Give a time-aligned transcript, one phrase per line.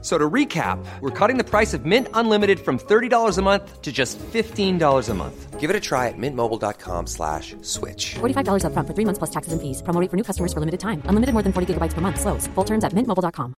[0.00, 3.90] So to recap, we're cutting the price of Mint Unlimited from $30 a month to
[3.90, 5.58] just $15 a month.
[5.58, 8.14] Give it a try at mintmobile.com slash switch.
[8.20, 9.82] $45 up front for three months plus taxes and fees.
[9.82, 11.02] Promo rate for new customers for limited time.
[11.06, 12.20] Unlimited more than 40 gigabytes per month.
[12.20, 12.46] Slows.
[12.54, 13.54] Full terms at mintmobile.com.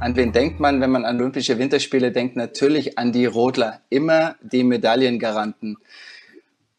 [0.00, 2.36] An wen denkt man, wenn man an Olympische Winterspiele denkt?
[2.36, 3.82] Natürlich an die Rodler.
[3.90, 5.76] Immer die Medaillengaranten.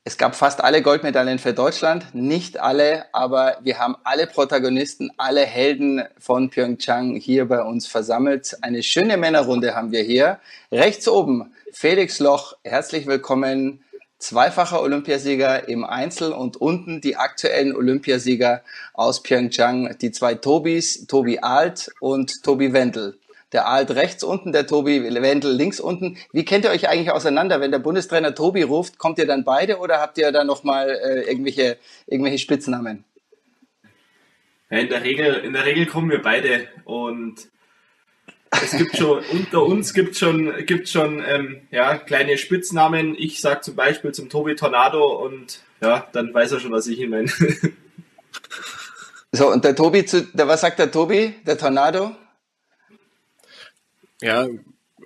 [0.09, 5.41] Es gab fast alle Goldmedaillen für Deutschland, nicht alle, aber wir haben alle Protagonisten, alle
[5.41, 8.57] Helden von Pyeongchang hier bei uns versammelt.
[8.63, 10.39] Eine schöne Männerrunde haben wir hier.
[10.71, 13.83] Rechts oben Felix Loch, herzlich willkommen,
[14.17, 18.63] zweifacher Olympiasieger im Einzel und unten die aktuellen Olympiasieger
[18.95, 23.19] aus Pyeongchang, die zwei Tobis, Tobi Alt und Tobi Wendel
[23.51, 26.17] der Alt rechts unten, der Tobi Wendel links unten.
[26.31, 27.61] Wie kennt ihr euch eigentlich auseinander?
[27.61, 31.29] Wenn der Bundestrainer Tobi ruft, kommt ihr dann beide oder habt ihr da nochmal äh,
[31.29, 33.05] irgendwelche, irgendwelche Spitznamen?
[34.69, 37.49] Ja, in, der Regel, in der Regel kommen wir beide und
[38.51, 43.15] es gibt schon, unter uns gibt schon, gibt schon ähm, ja, kleine Spitznamen.
[43.17, 46.99] Ich sage zum Beispiel zum Tobi Tornado und ja, dann weiß er schon, was ich
[46.99, 47.31] ihn meine.
[49.31, 52.15] So, und der Tobi, zu, der, was sagt der Tobi, der Tornado?
[54.21, 54.47] Ja,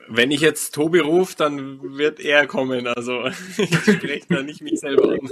[0.07, 2.87] wenn ich jetzt Tobi rufe, dann wird er kommen.
[2.87, 3.25] Also
[3.57, 5.29] ich spreche da nicht mich selber an.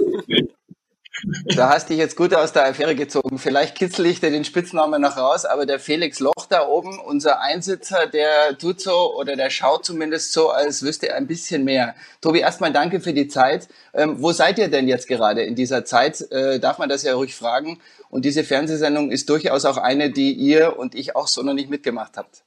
[1.54, 3.38] Da hast dich jetzt gut aus der Affäre gezogen.
[3.38, 7.40] Vielleicht kitzel ich dir den Spitznamen noch raus, aber der Felix Loch da oben, unser
[7.40, 11.94] Einsitzer, der tut so oder der schaut zumindest so, als wüsste er ein bisschen mehr.
[12.20, 13.68] Tobi, erstmal danke für die Zeit.
[13.94, 16.20] Ähm, wo seid ihr denn jetzt gerade in dieser Zeit?
[16.32, 17.78] Äh, darf man das ja ruhig fragen.
[18.10, 21.70] Und diese Fernsehsendung ist durchaus auch eine, die ihr und ich auch so noch nicht
[21.70, 22.42] mitgemacht habt.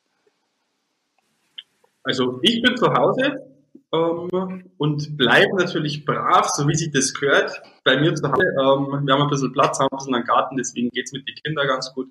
[2.06, 3.40] Also ich bin zu Hause
[3.92, 8.44] ähm, und bleibe natürlich brav, so wie sich das gehört, bei mir zu Hause.
[8.44, 11.36] Ähm, wir haben ein bisschen Platz, haben ein bisschen einen Garten, deswegen geht's mit den
[11.36, 12.08] Kindern ganz gut.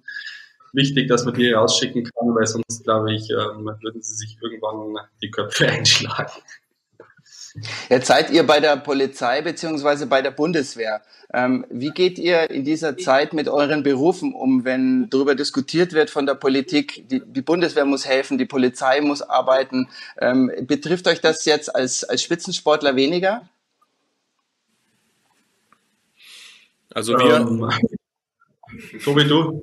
[0.72, 4.97] Wichtig, dass man die rausschicken kann, weil sonst, glaube ich, ähm, würden sie sich irgendwann
[5.22, 6.32] die Köpfe einschlagen.
[7.88, 11.03] Jetzt seid ihr bei der Polizei beziehungsweise bei der Bundeswehr.
[11.32, 16.10] Ähm, wie geht ihr in dieser Zeit mit euren Berufen um, wenn darüber diskutiert wird
[16.10, 19.88] von der Politik, die, die Bundeswehr muss helfen, die Polizei muss arbeiten?
[20.19, 23.48] Ähm, betrifft euch das jetzt als, als Spitzensportler weniger?
[26.93, 27.37] Also wir.
[27.37, 27.70] Ähm,
[28.98, 29.62] so wie du.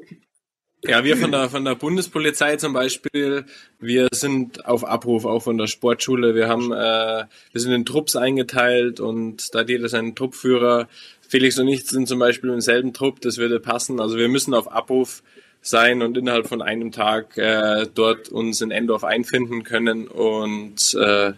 [0.84, 3.46] Ja, wir von der, von der Bundespolizei zum Beispiel,
[3.80, 6.34] wir sind auf Abruf, auch von der Sportschule.
[6.34, 10.88] Wir haben, äh, wir sind in Trupps eingeteilt und da hat jeder seinen Truppführer.
[11.28, 14.00] Felix und ich sind zum Beispiel im selben Trupp, das würde passen.
[14.00, 15.22] Also wir müssen auf Abruf
[15.62, 21.34] sein und innerhalb von einem Tag äh, dort uns in Endorf einfinden können und äh,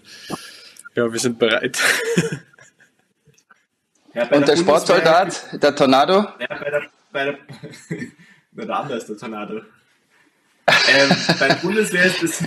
[0.96, 1.80] ja, wir sind bereit.
[4.16, 6.28] Ja, und der, der Sportsoldat, der Tornado?
[6.40, 7.38] Ja, bei der, bei der
[8.58, 9.62] oder anders, der Tornado.
[10.68, 11.10] ähm,
[11.40, 12.44] bei, der Bundeswehr ist das,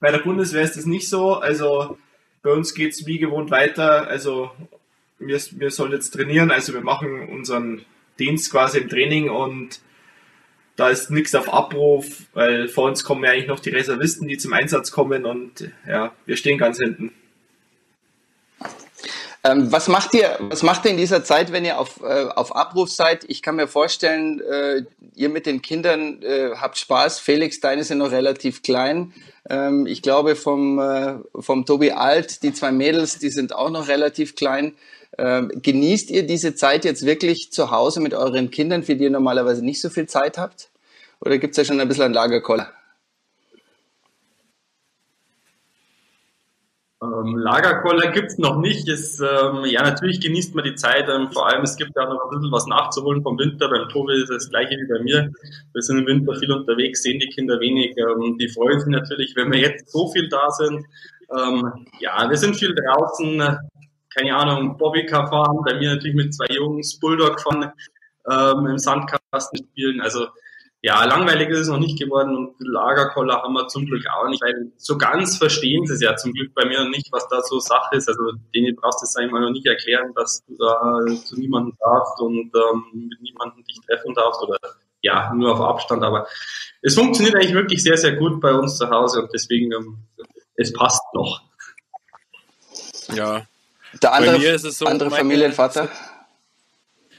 [0.00, 1.34] bei der Bundeswehr ist das nicht so.
[1.36, 1.98] Also
[2.42, 4.06] bei uns geht es wie gewohnt weiter.
[4.08, 4.50] Also
[5.18, 6.50] wir, wir sollen jetzt trainieren.
[6.50, 7.84] Also wir machen unseren
[8.18, 9.80] Dienst quasi im Training und
[10.76, 14.38] da ist nichts auf Abruf, weil vor uns kommen ja eigentlich noch die Reservisten, die
[14.38, 17.12] zum Einsatz kommen und ja, wir stehen ganz hinten.
[19.42, 22.54] Ähm, was macht ihr, was macht ihr in dieser Zeit, wenn ihr auf, äh, auf
[22.54, 23.24] Abruf seid?
[23.28, 24.82] Ich kann mir vorstellen, äh,
[25.14, 27.18] ihr mit den Kindern äh, habt Spaß.
[27.20, 29.14] Felix, deine sind noch relativ klein.
[29.48, 33.88] Ähm, ich glaube vom, äh, vom Tobi Alt, die zwei Mädels, die sind auch noch
[33.88, 34.74] relativ klein.
[35.16, 39.10] Ähm, genießt ihr diese Zeit jetzt wirklich zu Hause mit euren Kindern, für die ihr
[39.10, 40.68] normalerweise nicht so viel Zeit habt?
[41.20, 42.70] Oder gibt's ja schon ein bisschen ein Lagerkoller?
[47.02, 48.86] Ähm, Lagerkoller gibt's noch nicht.
[48.88, 51.08] Es, ähm, ja, natürlich genießt man die Zeit.
[51.08, 53.70] Ähm, vor allem, es gibt ja noch ein bisschen was nachzuholen vom Winter.
[53.70, 55.32] Beim Tobi ist das gleiche wie bei mir.
[55.72, 57.96] Wir sind im Winter viel unterwegs, sehen die Kinder wenig.
[57.96, 60.84] Ähm, die freuen sich natürlich, wenn wir jetzt so viel da sind.
[61.34, 63.58] Ähm, ja, wir sind viel draußen.
[64.14, 65.62] Keine Ahnung, Bobbycar fahren.
[65.64, 67.72] Bei mir natürlich mit zwei Jungs, Bulldog fahren,
[68.30, 70.02] ähm, im Sandkasten spielen.
[70.02, 70.26] Also
[70.82, 74.42] ja, langweilig ist es noch nicht geworden und Lagerkoller haben wir zum Glück auch nicht,
[74.42, 77.58] weil so ganz verstehen sie es ja zum Glück bei mir nicht, was da so
[77.60, 78.08] Sache ist.
[78.08, 82.18] Also denen brauchst du es einmal noch nicht erklären, dass du da zu niemandem darfst
[82.20, 84.58] und ähm, mit niemandem dich treffen darfst oder
[85.02, 86.02] ja, nur auf Abstand.
[86.02, 86.26] Aber
[86.80, 89.98] es funktioniert eigentlich wirklich sehr, sehr gut bei uns zu Hause und deswegen, ähm,
[90.56, 91.42] es passt noch.
[93.14, 93.46] Ja,
[94.02, 95.88] Der andere, Bei mir ist es so, andere Familienvater?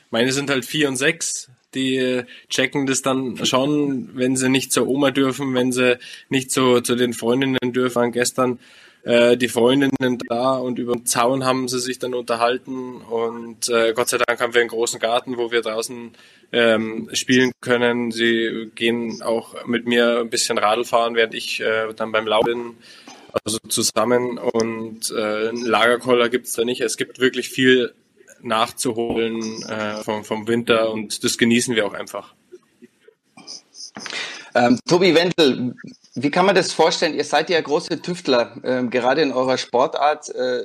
[0.09, 1.49] Meine sind halt vier und sechs.
[1.73, 5.97] Die checken das dann schon, wenn sie nicht zur Oma dürfen, wenn sie
[6.29, 8.11] nicht zu, zu den Freundinnen dürfen.
[8.11, 8.59] Gestern
[9.03, 13.93] äh, die Freundinnen da und über den Zaun haben sie sich dann unterhalten und äh,
[13.93, 16.11] Gott sei Dank haben wir einen großen Garten, wo wir draußen
[16.51, 18.11] ähm, spielen können.
[18.11, 22.41] Sie gehen auch mit mir ein bisschen Radl fahren, während ich äh, dann beim Lau
[22.41, 22.75] bin.
[23.45, 26.81] Also zusammen und äh, einen Lagerkoller gibt's da nicht.
[26.81, 27.93] Es gibt wirklich viel
[28.43, 32.33] nachzuholen äh, vom, vom Winter und das genießen wir auch einfach.
[34.53, 35.75] Ähm, Tobi Wendel,
[36.15, 37.13] wie kann man das vorstellen?
[37.13, 40.29] Ihr seid ja große Tüftler, ähm, gerade in eurer Sportart.
[40.29, 40.63] Äh,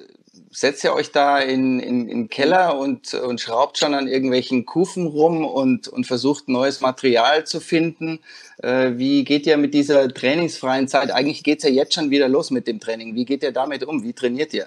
[0.50, 5.06] setzt ihr euch da in, in, in Keller und, und schraubt schon an irgendwelchen Kufen
[5.06, 8.20] rum und, und versucht neues Material zu finden?
[8.62, 11.11] Äh, wie geht ihr mit dieser trainingsfreien Zeit?
[11.11, 13.14] Eigentlich geht's ja jetzt schon wieder los mit dem Training.
[13.14, 14.02] Wie geht ihr damit um?
[14.02, 14.67] Wie trainiert ihr?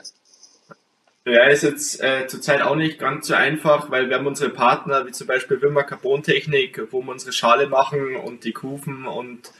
[1.30, 5.06] Ja, ist jetzt äh, zurzeit auch nicht ganz so einfach, weil wir haben unsere Partner,
[5.06, 9.52] wie zum Beispiel Wimmer Carbon Technik, wo wir unsere Schale machen und die Kufen und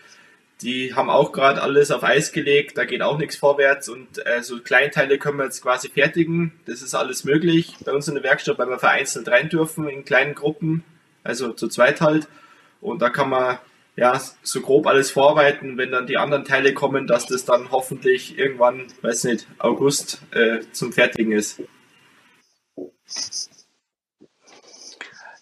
[0.62, 4.42] die haben auch gerade alles auf Eis gelegt, da geht auch nichts vorwärts und äh,
[4.42, 6.54] so Kleinteile können wir jetzt quasi fertigen.
[6.66, 10.04] Das ist alles möglich bei uns in der Werkstatt, weil wir vereinzelt rein dürfen in
[10.04, 10.84] kleinen Gruppen,
[11.24, 12.28] also zu zweit halt.
[12.82, 13.60] Und da kann man
[14.00, 18.38] ja so grob alles vorbereiten, wenn dann die anderen Teile kommen, dass das dann hoffentlich
[18.38, 21.62] irgendwann, weiß nicht, August äh, zum Fertigen ist.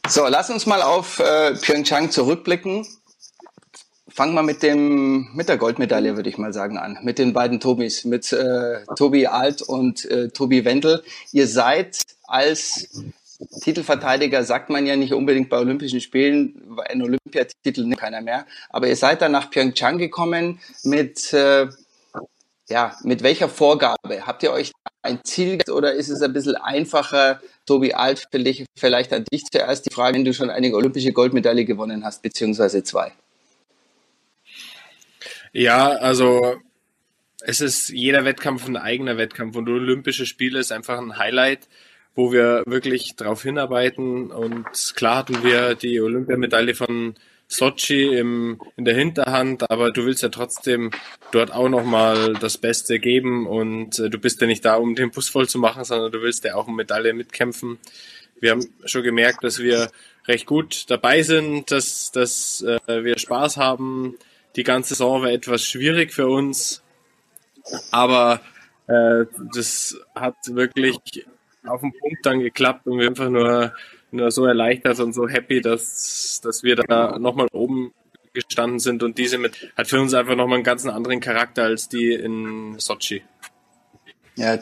[0.07, 2.87] So, lass uns mal auf äh, Pyeongchang zurückblicken.
[4.09, 6.97] Fangen wir mit mit der Goldmedaille, würde ich mal sagen, an.
[7.03, 11.03] Mit den beiden Tobis, mit äh, Tobi Alt und äh, Tobi Wendel.
[11.31, 13.03] Ihr seid als
[13.61, 18.45] Titelverteidiger, sagt man ja nicht unbedingt bei Olympischen Spielen, ein Olympiatitel nimmt keiner mehr.
[18.69, 21.67] Aber ihr seid dann nach Pyeongchang gekommen mit äh,
[22.69, 24.25] ja, mit welcher Vorgabe?
[24.25, 27.41] Habt ihr euch ein Ziel oder ist es ein bisschen einfacher?
[27.65, 28.27] Tobi Alt,
[28.77, 32.83] vielleicht an dich zuerst die Frage, wenn du schon eine olympische Goldmedaille gewonnen hast, beziehungsweise
[32.83, 33.13] zwei.
[35.53, 36.57] Ja, also
[37.41, 41.67] es ist jeder Wettkampf ein eigener Wettkampf und Olympische Spiele ist einfach ein Highlight,
[42.17, 44.31] wo wir wirklich drauf hinarbeiten.
[44.31, 44.65] Und
[44.95, 47.13] klar hatten wir die Olympiamedaille von
[47.47, 50.91] Sochi im, in der Hinterhand, aber du willst ja trotzdem
[51.31, 55.11] dort auch nochmal das Beste geben und äh, du bist ja nicht da, um den
[55.11, 57.77] Bus voll zu machen, sondern du willst ja auch eine Medaille mitkämpfen.
[58.39, 59.89] Wir haben schon gemerkt, dass wir
[60.27, 64.17] recht gut dabei sind, dass, dass äh, wir Spaß haben,
[64.55, 66.81] die ganze Saison war etwas schwierig für uns,
[67.91, 68.41] aber
[68.87, 70.97] äh, das hat wirklich
[71.67, 73.73] auf den Punkt dann geklappt und wir einfach nur,
[74.11, 77.93] nur so erleichtert und so happy, dass, dass wir da nochmal oben
[78.33, 81.89] gestanden sind und diese mit hat für uns einfach nochmal einen ganz anderen Charakter als
[81.89, 83.23] die in Sochi.
[84.35, 84.59] Ja,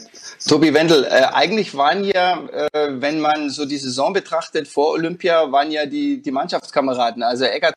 [0.47, 5.51] Tobi Wendel, äh, eigentlich waren ja, äh, wenn man so die Saison betrachtet vor Olympia,
[5.51, 7.75] waren ja die, die Mannschaftskameraden, also Eckert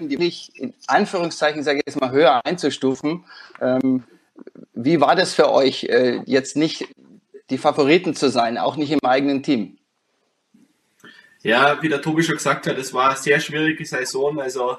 [0.00, 3.24] die mich in Anführungszeichen, sage ich jetzt mal, höher einzustufen.
[3.60, 4.04] Ähm,
[4.74, 6.86] wie war das für euch, äh, jetzt nicht
[7.50, 9.78] die Favoriten zu sein, auch nicht im eigenen Team?
[11.42, 14.40] Ja, wie der Tobi schon gesagt hat, es war eine sehr schwierige Saison.
[14.40, 14.78] Also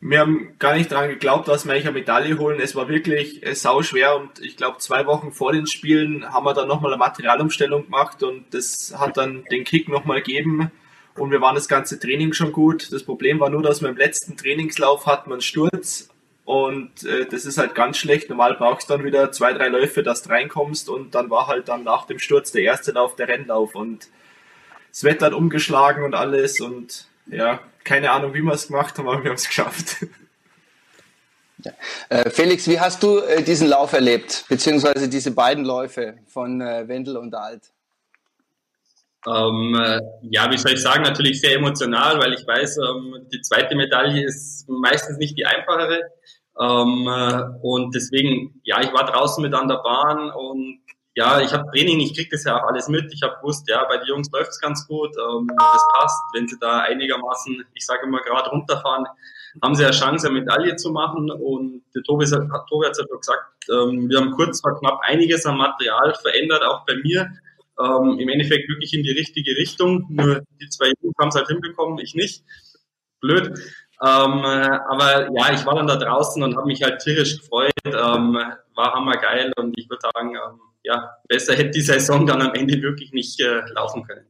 [0.00, 2.60] wir haben gar nicht daran geglaubt, dass wir eine Medaille holen.
[2.60, 6.46] Es war wirklich äh, sau schwer und ich glaube, zwei Wochen vor den Spielen haben
[6.46, 10.70] wir dann nochmal eine Materialumstellung gemacht und das hat dann den Kick nochmal gegeben
[11.16, 12.92] und wir waren das ganze Training schon gut.
[12.92, 16.08] Das Problem war nur, dass wir im letzten Trainingslauf hatten einen Sturz
[16.48, 18.30] und äh, das ist halt ganz schlecht.
[18.30, 21.68] Normal brauchst du dann wieder zwei, drei Läufe, dass du reinkommst und dann war halt
[21.68, 24.08] dann nach dem Sturz der erste Lauf der Rennlauf und
[24.88, 29.06] das Wetter hat umgeschlagen und alles und ja, keine Ahnung, wie wir es gemacht haben,
[29.08, 29.96] aber wir haben es geschafft.
[31.64, 31.72] Ja.
[32.08, 36.86] Äh, Felix, wie hast du äh, diesen Lauf erlebt, beziehungsweise diese beiden Läufe von äh,
[36.86, 37.72] Wendel und Alt?
[39.26, 40.00] Ähm, äh,
[40.30, 44.24] ja, wie soll ich sagen, natürlich sehr emotional, weil ich weiß, ähm, die zweite Medaille
[44.24, 46.00] ist meistens nicht die einfachere.
[46.60, 50.80] Ähm, äh, und deswegen, ja, ich war draußen mit an der Bahn und
[51.14, 53.12] ja, ich habe Training, ich krieg das ja auch alles mit.
[53.12, 56.22] Ich habe gewusst, ja, bei den Jungs läuft's ganz gut, ähm, das passt.
[56.32, 59.04] Wenn sie da einigermaßen, ich sage immer gerade runterfahren,
[59.60, 61.28] haben sie eine Chance, eine Medaille zu machen.
[61.30, 65.00] Und der Tobi, Tobi hat es ja schon gesagt, ähm, wir haben kurz vor knapp
[65.02, 67.28] einiges am Material verändert, auch bei mir
[67.80, 70.04] im Endeffekt wirklich in die richtige Richtung.
[70.08, 72.42] Nur die zwei Jungs haben es halt hinbekommen, ich nicht.
[73.20, 73.56] Blöd.
[74.00, 77.72] Ähm, aber ja, ich war dann da draußen und habe mich halt tierisch gefreut.
[77.84, 78.38] Ähm,
[78.74, 82.80] war hammergeil und ich würde sagen, ähm, ja, besser hätte die Saison dann am Ende
[82.80, 84.26] wirklich nicht äh, laufen können.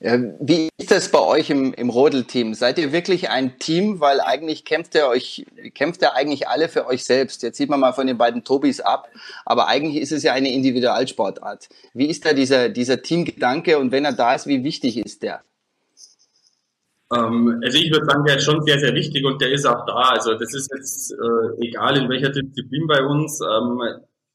[0.00, 2.52] Wie ist das bei euch im, im Rodelteam?
[2.52, 4.00] Seid ihr wirklich ein Team?
[4.00, 7.42] Weil eigentlich kämpft ihr euch, kämpft ihr eigentlich alle für euch selbst.
[7.42, 9.08] Jetzt sieht man mal von den beiden Tobis ab,
[9.46, 11.70] aber eigentlich ist es ja eine Individualsportart.
[11.94, 15.42] Wie ist da dieser, dieser Teamgedanke und wenn er da ist, wie wichtig ist der?
[17.16, 19.86] Ähm, also ich würde sagen, der ist schon sehr, sehr wichtig und der ist auch
[19.86, 20.10] da.
[20.10, 23.40] Also das ist jetzt äh, egal in welcher Disziplin bei uns.
[23.40, 23.80] Ähm,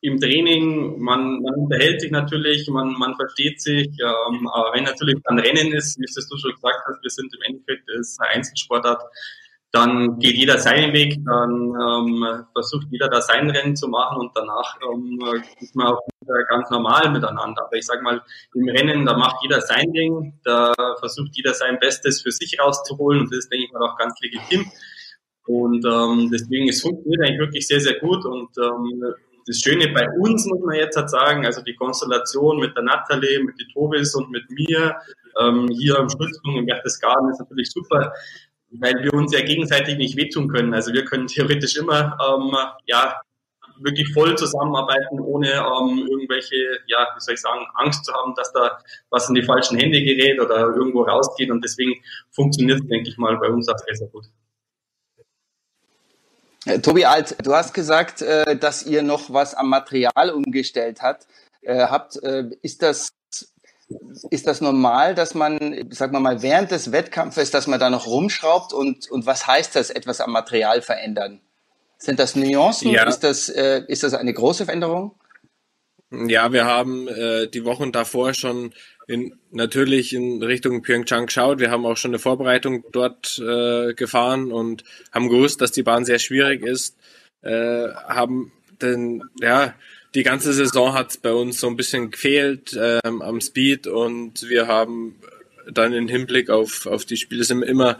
[0.02, 5.18] im Training, man, man unterhält sich natürlich, man, man versteht sich, ähm, aber wenn natürlich
[5.26, 8.30] dann Rennen ist, wie es du schon gesagt hast, wir sind im Endeffekt ist eine
[8.36, 9.02] Einzelsportart,
[9.72, 14.32] dann geht jeder seinen Weg, dann ähm, versucht jeder da sein Rennen zu machen und
[14.34, 15.20] danach ähm,
[15.60, 16.00] ist man auch
[16.50, 17.66] ganz normal miteinander.
[17.66, 18.22] Aber ich sag mal,
[18.56, 23.22] im Rennen, da macht jeder sein Ding, da versucht jeder sein Bestes für sich rauszuholen
[23.22, 24.66] und das ist, denke ich mal, auch ganz legitim.
[25.46, 29.04] Und ähm, deswegen, es funktioniert eigentlich wirklich sehr, sehr gut und ähm,
[29.46, 33.44] das Schöne bei uns, muss man jetzt halt sagen, also die Konstellation mit der Natalie,
[33.44, 34.96] mit die Tobis und mit mir,
[35.40, 38.14] ähm, hier im Stützpunkt im Berchtesgaden ist natürlich super,
[38.72, 40.74] weil wir uns ja gegenseitig nicht wehtun können.
[40.74, 43.22] Also wir können theoretisch immer, ähm, ja,
[43.82, 46.56] wirklich voll zusammenarbeiten, ohne ähm, irgendwelche,
[46.88, 50.04] ja, wie soll ich sagen, Angst zu haben, dass da was in die falschen Hände
[50.04, 51.50] gerät oder irgendwo rausgeht.
[51.50, 51.94] Und deswegen
[52.32, 54.26] funktioniert es, denke ich mal, bei uns auch sehr, sehr gut.
[56.66, 61.00] Äh, Tobi Alt, du hast gesagt, äh, dass ihr noch was am Material umgestellt
[61.62, 62.16] äh, habt.
[62.18, 63.10] Ist das,
[64.30, 68.08] ist das normal, dass man, sagen wir mal, während des Wettkampfes, dass man da noch
[68.08, 71.42] rumschraubt und, und was heißt das, etwas am Material verändern?
[71.98, 72.92] Sind das Nuancen?
[72.92, 73.04] Ja.
[73.04, 75.16] Ist, das, ist das eine große Veränderung?
[76.12, 78.74] Ja, wir haben äh, die Wochen davor schon
[79.08, 81.60] in, natürlich in Richtung Pyeongchang geschaut.
[81.60, 86.06] Wir haben auch schon eine Vorbereitung dort äh, gefahren und haben gewusst, dass die Bahn
[86.06, 86.98] sehr schwierig ist.
[87.42, 89.74] Äh, haben denn ja
[90.16, 94.68] die ganze Saison hat bei uns so ein bisschen gefehlt ähm, am Speed und wir
[94.68, 95.16] haben
[95.72, 97.98] dann im Hinblick auf auf die Spiele sind immer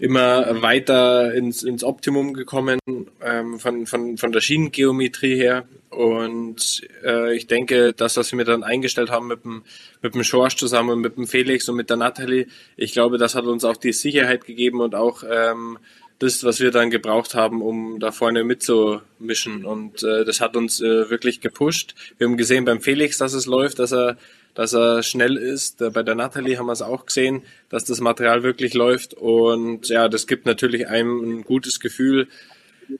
[0.00, 2.78] immer weiter ins, ins Optimum gekommen
[3.22, 5.64] ähm, von, von, von der Schienengeometrie her.
[5.90, 9.62] Und äh, ich denke, das, was wir dann eingestellt haben mit dem,
[10.00, 13.44] mit dem Schorsch zusammen, mit dem Felix und mit der Natalie, ich glaube, das hat
[13.44, 15.78] uns auch die Sicherheit gegeben und auch ähm,
[16.22, 19.64] das, was wir dann gebraucht haben, um da vorne mitzumischen.
[19.64, 21.94] Und äh, das hat uns äh, wirklich gepusht.
[22.18, 24.16] Wir haben gesehen beim Felix, dass es läuft, dass er
[24.54, 25.78] dass er schnell ist.
[25.94, 29.14] Bei der Natalie haben wir es auch gesehen, dass das Material wirklich läuft.
[29.14, 32.28] Und ja, das gibt natürlich einem ein gutes Gefühl.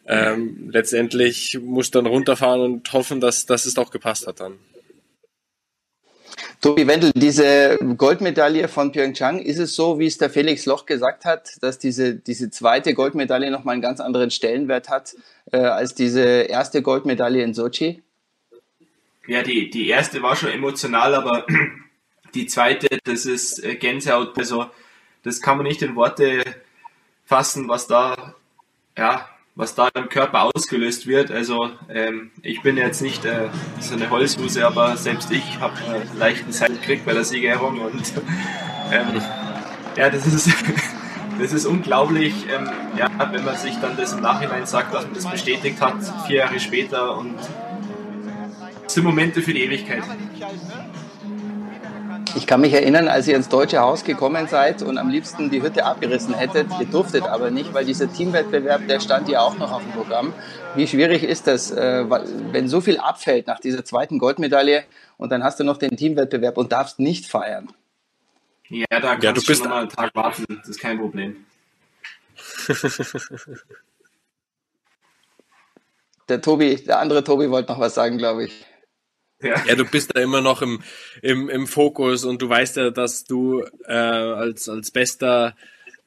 [0.07, 4.55] Ähm, letztendlich muss dann runterfahren und hoffen, dass, dass es doch gepasst hat dann.
[6.63, 11.27] Tobi Wendel, diese Goldmedaille von Pyeongchang, ist es so, wie es der Felix Loch gesagt
[11.27, 15.15] hat, dass diese, diese zweite Goldmedaille nochmal einen ganz anderen Stellenwert hat
[15.53, 18.03] äh, als diese erste Goldmedaille in Sochi?
[19.27, 21.47] ja, die, die erste war schon emotional, aber
[22.35, 24.37] die zweite, das ist äh, Gänsehaut.
[24.37, 24.67] Also,
[25.23, 26.43] das kann man nicht in Worte
[27.25, 28.35] fassen, was da,
[28.97, 31.31] ja, was da im Körper ausgelöst wird.
[31.31, 33.49] Also, ähm, ich bin jetzt nicht äh,
[33.81, 36.73] so eine Holzhuse, aber selbst ich habe äh, leichten Zeit
[37.05, 38.13] bei der Siegerehrung und
[38.93, 39.21] ähm,
[39.97, 40.51] ja, das ist,
[41.39, 45.15] das ist unglaublich, ähm, ja, wenn man sich dann das im Nachhinein sagt, dass man
[45.15, 47.37] das bestätigt hat, vier Jahre später und
[48.87, 50.03] sind Momente für die Ewigkeit.
[52.35, 55.63] Ich kann mich erinnern, als ihr ins Deutsche Haus gekommen seid und am liebsten die
[55.63, 56.67] Hütte abgerissen hättet.
[56.81, 60.33] Ihr durftet aber nicht, weil dieser Teamwettbewerb, der stand ja auch noch auf dem Programm.
[60.75, 64.85] Wie schwierig ist das, äh, wenn so viel abfällt nach dieser zweiten Goldmedaille
[65.19, 67.71] und dann hast du noch den Teamwettbewerb und darfst nicht feiern?
[68.69, 71.45] Ja, da kannst ja, du bist schon mal einen Tag warten, das ist kein Problem.
[76.29, 78.65] der Tobi, der andere Tobi wollte noch was sagen, glaube ich.
[79.43, 79.65] Ja.
[79.67, 80.83] ja, du bist da immer noch im,
[81.21, 85.55] im, im Fokus und du weißt ja, dass du äh, als, als Bester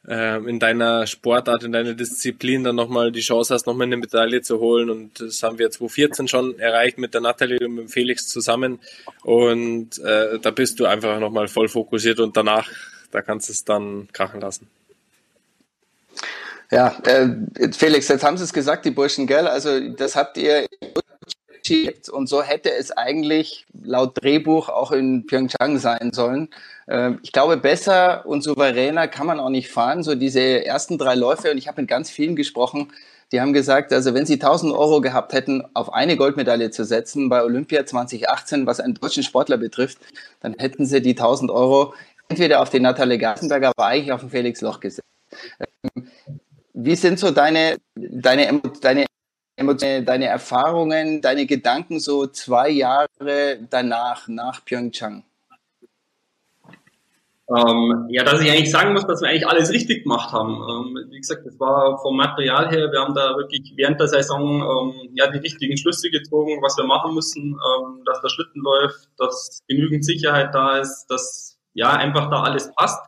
[0.08, 4.42] äh, in deiner Sportart, in deiner Disziplin dann nochmal die Chance hast, nochmal eine Medaille
[4.42, 4.90] zu holen.
[4.90, 8.80] Und das haben wir 2014 schon erreicht mit der Nathalie und mit dem Felix zusammen.
[9.24, 12.70] Und äh, da bist du einfach nochmal voll fokussiert und danach,
[13.12, 14.68] da kannst du es dann krachen lassen.
[16.72, 19.48] Ja, äh, Felix, jetzt haben Sie es gesagt, die Burschen, gell?
[19.48, 20.68] Also das habt ihr
[22.12, 26.50] und so hätte es eigentlich laut Drehbuch auch in Pyeongchang sein sollen.
[26.88, 30.04] Ähm, ich glaube, besser und souveräner kann man auch nicht fahren.
[30.04, 32.92] So diese ersten drei Läufe, und ich habe mit ganz vielen gesprochen,
[33.32, 37.30] die haben gesagt, also wenn sie 1000 Euro gehabt hätten, auf eine Goldmedaille zu setzen
[37.30, 39.98] bei Olympia 2018, was einen deutschen Sportler betrifft,
[40.42, 41.94] dann hätten sie die 1000 Euro
[42.30, 45.08] entweder auf den Natalie Gartenberger, aber eigentlich auf den Felix Loch gesetzt.
[45.60, 46.08] Ähm,
[46.74, 49.06] wie sind so deine, deine, deine
[49.58, 55.24] deine Erfahrungen, deine Gedanken so zwei Jahre danach, nach Pyeongchang?
[57.48, 60.56] Ähm, ja, dass ich eigentlich sagen muss, dass wir eigentlich alles richtig gemacht haben.
[60.56, 64.64] Ähm, wie gesagt, das war vom Material her, wir haben da wirklich während der Saison
[64.64, 69.10] ähm, ja die richtigen Schlüsse gezogen, was wir machen müssen, ähm, dass der Schlitten läuft,
[69.20, 73.00] dass genügend Sicherheit da ist, dass ja einfach da alles passt.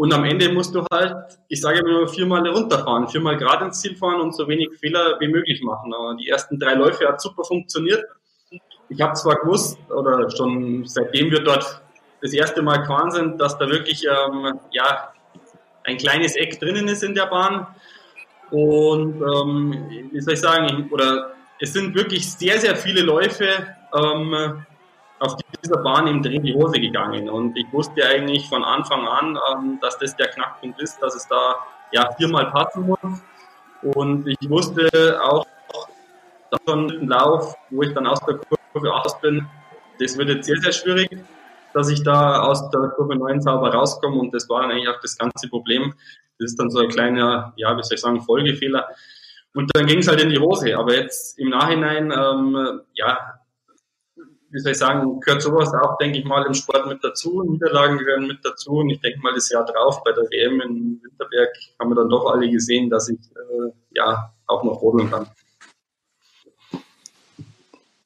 [0.00, 1.14] Und am Ende musst du halt,
[1.48, 5.28] ich sage immer, viermal runterfahren, viermal gerade ins Ziel fahren und so wenig Fehler wie
[5.28, 5.92] möglich machen.
[5.92, 8.02] Aber die ersten drei Läufe hat super funktioniert.
[8.88, 11.82] Ich habe zwar gewusst, oder schon seitdem wir dort
[12.22, 15.12] das erste Mal gefahren sind, dass da wirklich ähm, ja,
[15.84, 17.66] ein kleines Eck drinnen ist in der Bahn.
[18.50, 24.64] Und ähm, wie soll ich sagen, oder es sind wirklich sehr, sehr viele Läufe ähm,
[25.20, 27.28] auf dieser Bahn im Dreh die Hose gegangen.
[27.28, 31.28] Und ich wusste eigentlich von Anfang an, ähm, dass das der Knackpunkt ist, dass es
[31.28, 31.56] da
[31.92, 33.22] ja viermal passen muss.
[33.82, 34.88] Und ich wusste
[35.22, 35.46] auch,
[36.66, 38.38] schon ein Lauf, wo ich dann aus der
[38.72, 39.46] Kurve raus bin,
[39.98, 41.08] das wird jetzt sehr, sehr schwierig,
[41.74, 44.18] dass ich da aus der Kurve 9 sauber rauskomme.
[44.18, 45.94] Und das war dann eigentlich auch das ganze Problem.
[46.38, 48.88] Das ist dann so ein kleiner, ja, wie soll ich sagen, Folgefehler.
[49.54, 50.76] Und dann ging es halt in die Hose.
[50.76, 53.39] Aber jetzt im Nachhinein, ähm, ja,
[54.50, 57.42] wie soll ich sagen, gehört sowas auch, denke ich mal, im Sport mit dazu.
[57.42, 58.78] Niederlagen gehören mit dazu.
[58.78, 62.08] Und ich denke mal, das Jahr drauf bei der WM in Winterberg haben wir dann
[62.08, 65.28] doch alle gesehen, dass ich äh, ja auch noch rodeln kann.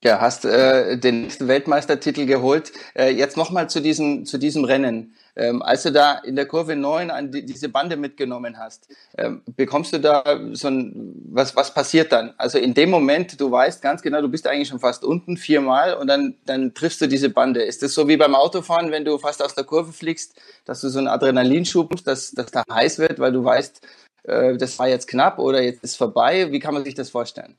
[0.03, 2.73] Ja, hast äh, den nächsten Weltmeistertitel geholt.
[2.95, 5.15] Äh, jetzt nochmal zu diesem, zu diesem Rennen.
[5.37, 8.89] Ähm, als du da in der Kurve 9 an die, diese Bande mitgenommen hast,
[9.19, 10.23] ähm, bekommst du da
[10.53, 12.35] so ein, was, was passiert dann?
[12.39, 15.95] Also in dem Moment, du weißt ganz genau, du bist eigentlich schon fast unten viermal
[15.95, 17.63] und dann, dann triffst du diese Bande.
[17.63, 20.89] Ist das so wie beim Autofahren, wenn du fast aus der Kurve fliegst, dass du
[20.89, 23.81] so einen Adrenalinschub, dass, dass da heiß wird, weil du weißt,
[24.25, 26.53] äh, das war jetzt knapp oder jetzt ist vorbei?
[26.53, 27.57] Wie kann man sich das vorstellen?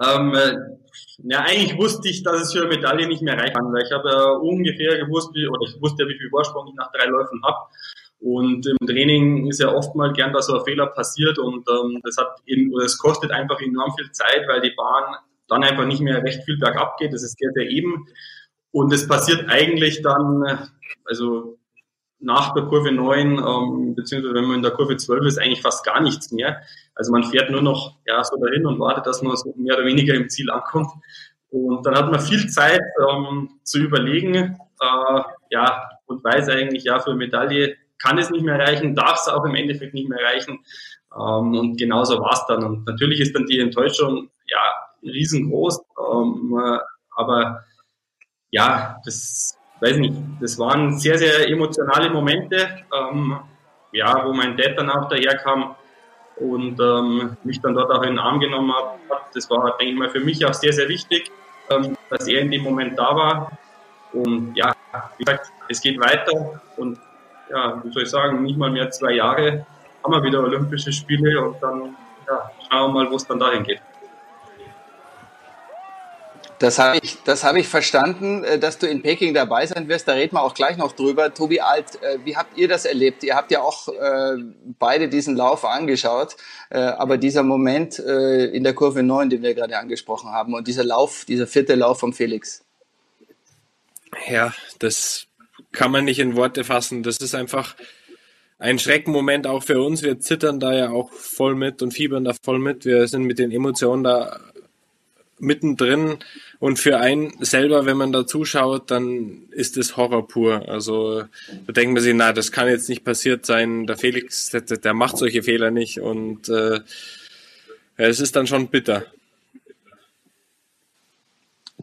[0.00, 0.56] Ähm, äh,
[1.24, 3.92] ja, eigentlich wusste ich, dass es für eine Medaille nicht mehr reichen kann, weil ich
[3.92, 7.06] habe ja ungefähr gewusst, wie, oder ich wusste ja, wie viel Vorsprung ich nach drei
[7.06, 7.58] Läufen habe.
[8.20, 12.00] Und im Training ist ja oft mal gern, dass so ein Fehler passiert und ähm,
[12.04, 15.14] das hat eben, oder es kostet einfach enorm viel Zeit, weil die Bahn
[15.48, 17.12] dann einfach nicht mehr recht viel bergab geht.
[17.12, 18.06] Das ist sehr, sehr eben.
[18.72, 20.70] Und es passiert eigentlich dann,
[21.04, 21.58] also
[22.20, 25.84] nach der Kurve 9, ähm, beziehungsweise wenn man in der Kurve 12 ist, eigentlich fast
[25.84, 26.60] gar nichts mehr.
[26.94, 29.86] Also man fährt nur noch ja, so dahin und wartet, dass man so mehr oder
[29.86, 30.90] weniger im Ziel ankommt.
[31.50, 37.00] Und dann hat man viel Zeit ähm, zu überlegen, äh, ja, und weiß eigentlich, ja,
[37.00, 40.60] für Medaille kann es nicht mehr reichen, darf es auch im Endeffekt nicht mehr reichen.
[41.14, 42.64] Ähm, und genauso war es dann.
[42.64, 44.62] Und natürlich ist dann die Enttäuschung, ja,
[45.02, 45.80] riesengroß.
[46.12, 46.78] Ähm, äh,
[47.16, 47.64] aber
[48.50, 53.38] ja, das weiß nicht, das waren sehr, sehr emotionale Momente, ähm,
[53.92, 55.74] ja, wo mein Dad dann auch daherkam
[56.36, 59.26] und ähm, mich dann dort auch in den Arm genommen hat.
[59.34, 61.30] Das war, denke ich mal, für mich auch sehr, sehr wichtig,
[61.70, 63.52] ähm, dass er in dem Moment da war.
[64.12, 64.74] Und ja,
[65.18, 66.98] wie gesagt, es geht weiter und
[67.50, 69.66] ja, wie soll ich sagen, nicht mal mehr zwei Jahre
[70.02, 73.64] haben wir wieder Olympische Spiele und dann ja, schauen wir mal, wo es dann dahin
[73.64, 73.80] geht.
[76.60, 80.06] Das habe ich, habe ich verstanden, äh, dass du in Peking dabei sein wirst.
[80.06, 81.32] Da reden wir auch gleich noch drüber.
[81.32, 83.24] Tobi Alt, äh, wie habt ihr das erlebt?
[83.24, 84.36] Ihr habt ja auch äh,
[84.78, 86.36] beide diesen Lauf angeschaut,
[86.70, 91.24] aber dieser Moment in der Kurve 9, den wir gerade angesprochen haben, und dieser Lauf,
[91.24, 92.62] dieser vierte Lauf vom Felix.
[94.28, 95.26] Ja, das
[95.72, 97.02] kann man nicht in Worte fassen.
[97.02, 97.74] Das ist einfach
[98.58, 100.02] ein Schreckenmoment auch für uns.
[100.02, 102.84] Wir zittern da ja auch voll mit und fiebern da voll mit.
[102.84, 104.38] Wir sind mit den Emotionen da
[105.40, 106.18] mittendrin
[106.58, 110.68] und für einen selber, wenn man da zuschaut, dann ist es Horror pur.
[110.68, 111.24] Also
[111.66, 113.86] da denkt man sich, na, das kann jetzt nicht passiert sein.
[113.86, 116.80] Der Felix, der, der macht solche Fehler nicht und äh,
[117.96, 119.06] es ist dann schon bitter.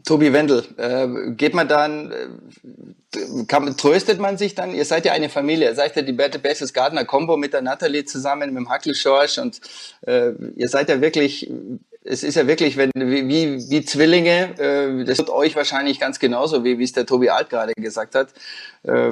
[0.04, 4.74] Tobi Wendel, äh, geht man dann, äh, kann, tröstet man sich dann?
[4.74, 8.04] Ihr seid ja eine Familie, ihr seid ja die Bertelsgardner Gardner Combo mit der Natalie
[8.04, 9.60] zusammen, mit dem Hackel Schorsch und
[10.06, 11.50] äh, ihr seid ja wirklich
[12.04, 16.64] es ist ja wirklich, wenn, wie, wie Zwillinge, äh, das tut euch wahrscheinlich ganz genauso,
[16.64, 18.32] wie, es der Tobi Alt gerade gesagt hat.
[18.82, 19.10] Äh,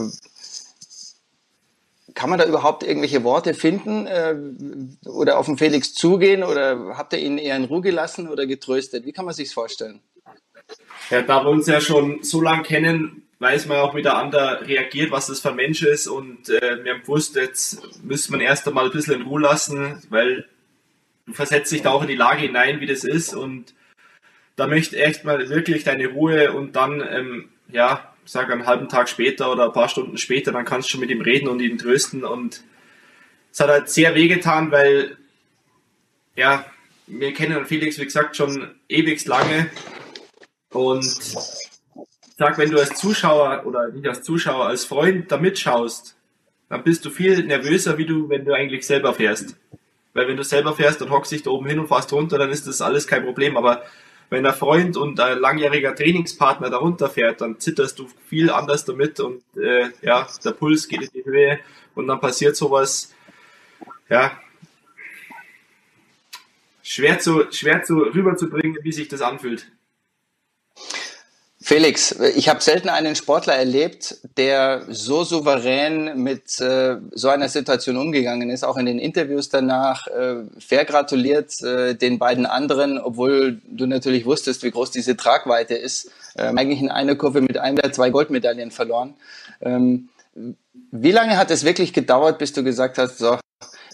[2.15, 4.35] kann man da überhaupt irgendwelche Worte finden äh,
[5.09, 9.05] oder auf den Felix zugehen oder habt ihr ihn eher in Ruhe gelassen oder getröstet?
[9.05, 10.01] Wie kann man sich's vorstellen?
[11.11, 14.67] Ja, da wir uns ja schon so lange kennen, weiß man auch, wie der andere
[14.67, 18.47] reagiert, was das für ein Mensch ist und äh, wir haben gewusst, jetzt müssen wir
[18.47, 20.47] erst einmal ein bisschen in Ruhe lassen, weil
[21.27, 23.35] du versetzt dich da auch in die Lage hinein, wie das ist.
[23.35, 23.75] Und
[24.57, 29.09] da möchte echt mal wirklich deine Ruhe und dann, ähm, ja, sag einen halben Tag
[29.09, 31.79] später oder ein paar Stunden später, dann kannst du schon mit ihm reden und ihn
[31.79, 32.25] trösten.
[32.25, 32.63] Und
[33.53, 35.17] es hat halt sehr wehgetan, weil,
[36.35, 36.65] ja,
[37.07, 39.71] wir kennen Felix, wie gesagt, schon ewig lange.
[40.73, 41.05] Und
[42.37, 46.17] sag, wenn du als Zuschauer oder nicht als Zuschauer, als Freund da mitschaust,
[46.69, 49.57] dann bist du viel nervöser, wie du, wenn du eigentlich selber fährst.
[50.17, 52.51] Weil wenn du selber fährst und hockst dich da oben hin und fährst runter, dann
[52.51, 53.57] ist das alles kein Problem.
[53.57, 53.83] Aber
[54.31, 59.21] wenn ein Freund und ein langjähriger Trainingspartner darunter fährt, dann zitterst du viel anders damit
[59.21, 61.61] und äh, ja, der Puls geht in die Höhe
[61.95, 63.15] und dann passiert sowas,
[64.09, 64.41] ja,
[66.83, 69.71] schwer zu, schwer zu rüberzubringen, wie sich das anfühlt.
[71.69, 77.97] Felix, ich habe selten einen Sportler erlebt, der so souverän mit äh, so einer Situation
[77.97, 80.07] umgegangen ist, auch in den Interviews danach.
[80.07, 85.75] Äh, fair gratuliert äh, den beiden anderen, obwohl du natürlich wusstest, wie groß diese Tragweite
[85.75, 86.09] ist.
[86.37, 89.15] Ähm, eigentlich in einer Kurve mit einem der zwei Goldmedaillen verloren.
[89.61, 90.09] Ähm,
[90.93, 93.41] wie lange hat es wirklich gedauert, bis du gesagt hast, so,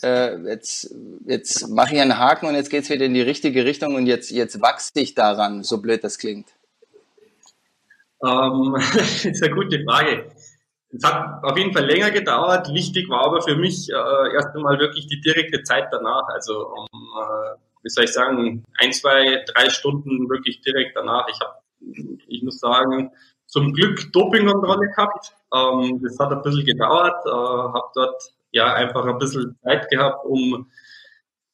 [0.03, 3.95] äh, jetzt, jetzt mache ich einen Haken und jetzt geht's wieder in die richtige Richtung
[3.95, 6.49] und jetzt, jetzt wachse ich daran, so blöd das klingt?
[8.25, 10.31] Ähm, das ist eine gute Frage.
[10.95, 12.73] Es hat auf jeden Fall länger gedauert.
[12.73, 16.29] Wichtig war aber für mich äh, erst einmal wirklich die direkte Zeit danach.
[16.29, 21.27] Also um, äh, wie soll ich sagen, ein, zwei, drei Stunden wirklich direkt danach.
[21.29, 21.55] Ich habe,
[22.29, 23.11] ich muss sagen,
[23.47, 25.35] zum Glück Dopingkontrolle gehabt.
[25.55, 27.25] Ähm, das hat ein bisschen gedauert.
[27.27, 30.71] Äh, habe dort ja einfach ein bisschen Zeit gehabt, um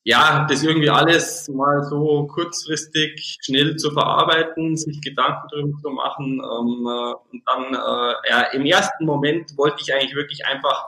[0.08, 6.40] ja, das irgendwie alles mal so kurzfristig schnell zu verarbeiten, sich Gedanken darüber zu machen.
[6.42, 10.82] Ähm, äh, und dann, äh, ja, im ersten Moment wollte ich eigentlich wirklich einfach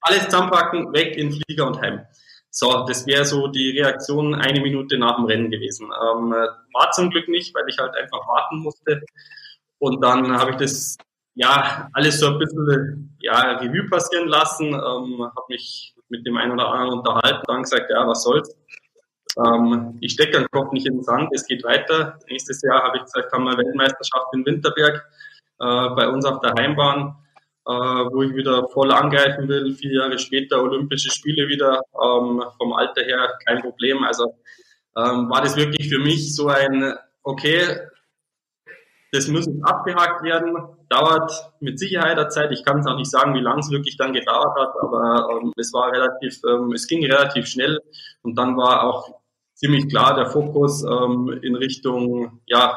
[0.00, 2.06] alles zusammenpacken, weg in Flieger und heim.
[2.48, 5.88] So, das wäre so die Reaktion eine Minute nach dem Rennen gewesen.
[5.88, 9.02] Ähm, war zum Glück nicht, weil ich halt einfach warten musste.
[9.78, 10.96] Und dann habe ich das
[11.34, 16.52] ja alles so ein bisschen ja, Revue passieren lassen, ähm, habe mich mit dem einen
[16.52, 18.56] oder anderen unterhalten, dann gesagt, ja, was soll's.
[19.44, 22.18] Ähm, ich stecke den Kopf nicht in den Sand, es geht weiter.
[22.28, 25.04] Nächstes Jahr habe ich gesagt, haben wir Weltmeisterschaft in Winterberg
[25.60, 27.16] äh, bei uns auf der Heimbahn,
[27.66, 29.74] äh, wo ich wieder voll angreifen will.
[29.74, 34.04] Vier Jahre später Olympische Spiele wieder, ähm, vom Alter her kein Problem.
[34.04, 34.36] Also
[34.96, 37.78] ähm, war das wirklich für mich so ein, okay,
[39.14, 40.56] das muss abgehakt werden,
[40.88, 42.50] dauert mit Sicherheit eine Zeit.
[42.50, 45.52] Ich kann es auch nicht sagen, wie lange es wirklich dann gedauert hat, aber ähm,
[45.56, 47.80] es war relativ, ähm, es ging relativ schnell
[48.22, 49.20] und dann war auch
[49.54, 52.76] ziemlich klar der Fokus ähm, in Richtung, ja,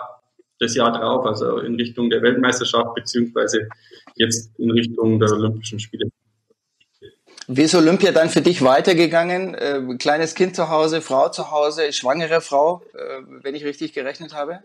[0.59, 3.67] das Jahr drauf, also in Richtung der Weltmeisterschaft beziehungsweise
[4.15, 6.07] jetzt in Richtung der Olympischen Spiele.
[7.47, 9.55] Wie ist Olympia dann für dich weitergegangen?
[9.55, 14.35] Äh, kleines Kind zu Hause, Frau zu Hause, schwangere Frau, äh, wenn ich richtig gerechnet
[14.35, 14.59] habe?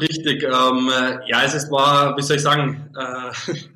[0.00, 0.90] Richtig, ähm,
[1.26, 3.52] ja, es war, wie soll ich sagen, äh,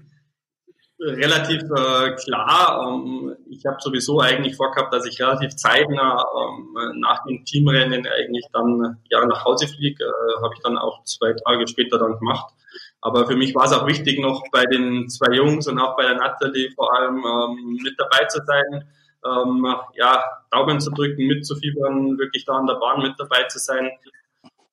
[1.01, 2.89] relativ äh, klar.
[2.89, 8.47] Ähm, ich habe sowieso eigentlich vorgehabt, dass ich relativ zeitnah ähm, nach dem Teamrennen eigentlich
[8.53, 10.05] dann ja nach Hause fliege.
[10.05, 12.53] Äh, habe ich dann auch zwei Tage später dann gemacht.
[13.01, 16.03] Aber für mich war es auch wichtig, noch bei den zwei Jungs und auch bei
[16.03, 18.91] der Natalie vor allem ähm, mit dabei zu sein.
[19.25, 23.91] Ähm, ja, Daumen zu drücken, mitzufiebern, wirklich da an der Bahn mit dabei zu sein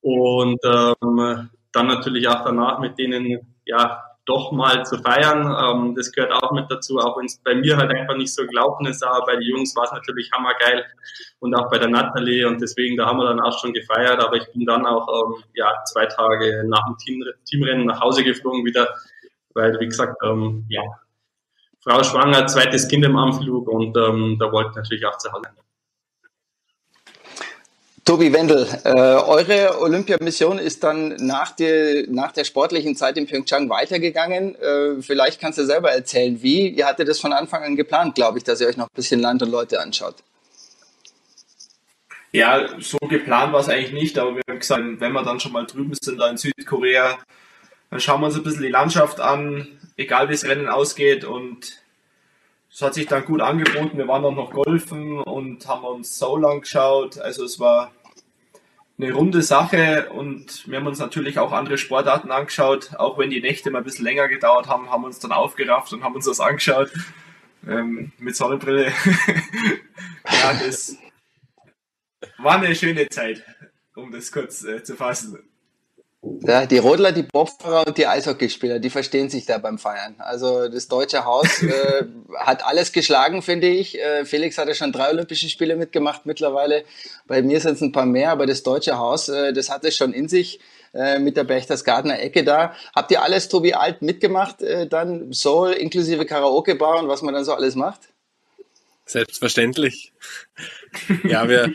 [0.05, 5.41] und ähm, dann natürlich auch danach mit denen ja doch mal zu feiern.
[5.41, 8.45] Ähm, das gehört auch mit dazu, auch wenn es bei mir halt einfach nicht so
[8.45, 10.85] gelaufen ist, aber bei den Jungs war es natürlich hammergeil.
[11.39, 14.35] Und auch bei der Natalie und deswegen, da haben wir dann auch schon gefeiert, aber
[14.35, 18.63] ich bin dann auch ähm, ja zwei Tage nach dem Team, Teamrennen nach Hause geflogen
[18.63, 18.87] wieder,
[19.55, 20.83] weil wie gesagt, ähm, ja,
[21.79, 23.67] Frau schwanger, zweites Kind im Anflug.
[23.67, 25.64] Und ähm, da wollte ich natürlich auch zu Hause.
[28.05, 33.67] Tobi Wendel, äh, eure Olympiamission ist dann nach der, nach der sportlichen Zeit in Pyeongchang
[33.67, 34.53] weitergegangen.
[34.61, 36.69] Äh, vielleicht kannst du selber erzählen, wie.
[36.69, 39.21] Ihr hattet das von Anfang an geplant, glaube ich, dass ihr euch noch ein bisschen
[39.21, 40.17] Land und Leute anschaut.
[42.31, 45.53] Ja, so geplant war es eigentlich nicht, aber wir haben gesagt, wenn wir dann schon
[45.53, 47.17] mal drüben sind, da in Südkorea,
[47.89, 51.81] dann schauen wir uns ein bisschen die Landschaft an, egal wie das Rennen ausgeht und
[52.75, 53.97] es hat sich dann gut angeboten.
[53.97, 57.17] Wir waren auch noch golfen und haben uns Soul angeschaut.
[57.17, 57.93] Also es war
[58.97, 62.93] eine runde Sache und wir haben uns natürlich auch andere Sportarten angeschaut.
[62.97, 65.93] Auch wenn die Nächte mal ein bisschen länger gedauert haben, haben wir uns dann aufgerafft
[65.93, 66.91] und haben uns das angeschaut.
[67.65, 68.87] Ähm, mit Sonnenbrille.
[70.29, 70.97] ja, das
[72.39, 73.41] war eine schöne Zeit,
[73.95, 75.39] um das kurz äh, zu fassen.
[76.41, 80.15] Ja, die Rodler, die Bobfahrer und die Eishockeyspieler, die verstehen sich da beim Feiern.
[80.17, 82.05] Also das deutsche Haus äh,
[82.37, 83.99] hat alles geschlagen, finde ich.
[83.99, 86.83] Äh, Felix hat ja schon drei Olympische Spiele mitgemacht mittlerweile.
[87.27, 89.95] Bei mir sind es ein paar mehr, aber das deutsche Haus, äh, das hat es
[89.95, 90.59] schon in sich
[90.93, 92.73] äh, mit der Berchtesgadener Ecke da.
[92.95, 97.45] Habt ihr alles Tobi Alt mitgemacht, äh, dann Soul inklusive Karaoke-Bar und was man dann
[97.45, 98.01] so alles macht?
[99.05, 100.13] Selbstverständlich.
[101.23, 101.73] ja, wir,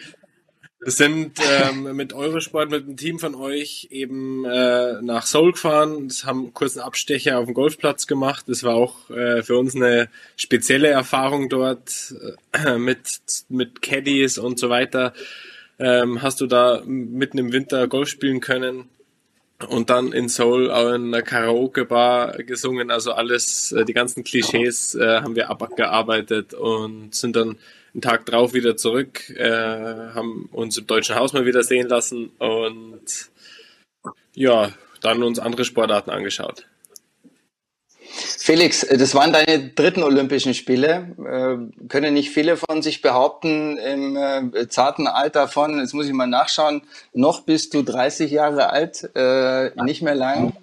[0.82, 6.08] Wir sind ähm, mit Eurosport, mit einem Team von euch eben äh, nach Seoul gefahren,
[6.08, 8.46] das haben kurzen Abstecher auf dem Golfplatz gemacht.
[8.48, 12.14] Das war auch äh, für uns eine spezielle Erfahrung dort
[12.52, 15.12] äh, mit, mit Caddies und so weiter.
[15.78, 18.88] Ähm, hast du da mitten im Winter Golf spielen können?
[19.68, 22.90] und dann in Seoul auch in einer Karaoke-Bar gesungen.
[22.90, 27.58] Also alles, äh, die ganzen Klischees äh, haben wir abgearbeitet und sind dann
[27.92, 29.50] einen Tag drauf wieder zurück, äh,
[30.14, 33.30] haben uns im Deutschen Haus mal wieder sehen lassen und
[34.34, 36.66] ja, dann uns andere Sportarten angeschaut.
[38.12, 41.14] Felix, das waren deine dritten Olympischen Spiele.
[41.18, 46.12] Äh, können nicht viele von sich behaupten, im äh, zarten Alter von, jetzt muss ich
[46.12, 50.54] mal nachschauen, noch bist du 30 Jahre alt, äh, nicht mehr lang.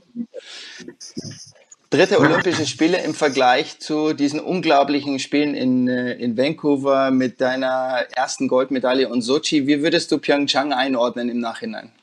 [1.89, 8.05] Dritte Olympische Spiele im Vergleich zu diesen unglaublichen Spielen in, äh, in Vancouver mit deiner
[8.13, 9.67] ersten Goldmedaille und Sochi.
[9.67, 11.93] Wie würdest du Pyeongchang einordnen im Nachhinein?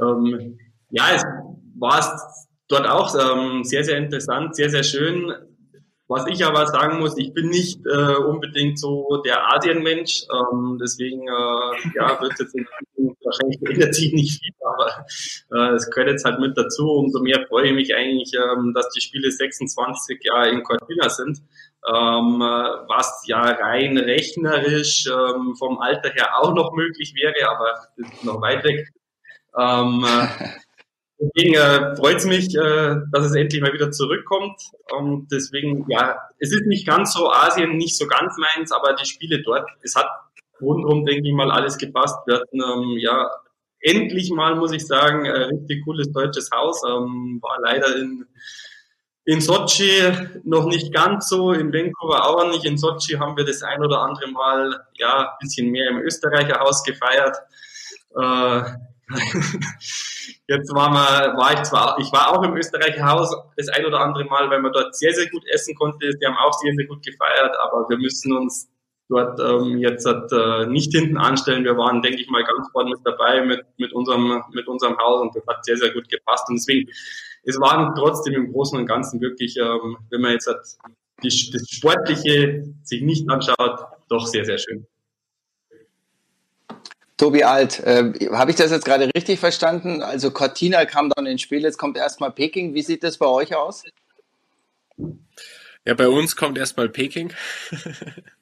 [0.00, 0.58] Ähm,
[0.90, 1.24] ja, es
[1.76, 2.20] war
[2.68, 5.32] dort auch ähm, sehr, sehr interessant, sehr, sehr schön.
[6.06, 11.22] Was ich aber sagen muss, ich bin nicht äh, unbedingt so der Asienmensch, ähm, deswegen
[11.26, 12.54] äh, ja, wird jetzt
[13.24, 15.06] wahrscheinlich ändert sich nicht viel, aber
[15.52, 16.88] äh, es gehört jetzt halt mit dazu.
[16.88, 21.38] Umso mehr freue ich mich eigentlich, ähm, dass die Spiele 26 Jahre in Cortina sind,
[21.88, 28.12] ähm, was ja rein rechnerisch ähm, vom Alter her auch noch möglich wäre, aber das
[28.12, 28.88] ist noch weit weg.
[29.58, 30.04] Ähm,
[31.20, 34.58] Deswegen äh, freut es mich, äh, dass es endlich mal wieder zurückkommt.
[34.90, 39.04] Und deswegen, ja, es ist nicht ganz so Asien, nicht so ganz meins, aber die
[39.04, 40.06] Spiele dort, es hat
[40.60, 42.16] rundherum, denke ich mal, alles gepasst.
[42.26, 43.30] Wir hatten, ähm, ja,
[43.80, 46.82] endlich mal, muss ich sagen, richtig cooles deutsches Haus.
[46.86, 48.26] Ähm, war leider in,
[49.24, 50.12] in Sochi
[50.44, 52.64] noch nicht ganz so, in Vancouver auch nicht.
[52.64, 56.60] In Sochi haben wir das ein oder andere Mal, ja, ein bisschen mehr im Österreicher
[56.60, 57.36] Haus gefeiert.
[58.16, 58.62] Äh,
[60.46, 64.00] Jetzt war, man, war ich zwar, ich war auch im Österreicher Haus das ein oder
[64.00, 66.10] andere Mal, weil man dort sehr, sehr gut essen konnte.
[66.10, 68.68] Die haben auch sehr, sehr gut gefeiert, aber wir müssen uns
[69.10, 71.64] dort ähm, jetzt äh, nicht hinten anstellen.
[71.64, 75.22] Wir waren, denke ich mal, ganz vorne mit dabei mit, mit, unserem, mit unserem Haus
[75.22, 76.48] und das hat sehr, sehr gut gepasst.
[76.48, 76.88] Und deswegen,
[77.44, 80.60] es waren trotzdem im Großen und Ganzen wirklich, ähm, wenn man jetzt hat,
[81.22, 84.86] die, das Sportliche sich nicht anschaut, doch sehr, sehr schön.
[87.16, 90.02] Tobi Alt, äh, habe ich das jetzt gerade richtig verstanden?
[90.02, 92.72] Also Cortina kam dann ins Spiel, jetzt kommt erstmal Peking.
[92.72, 93.84] Wie sieht das bei euch aus?
[95.84, 97.32] Ja, bei uns kommt erstmal Peking.